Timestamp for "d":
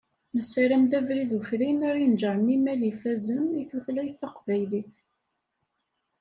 0.91-0.93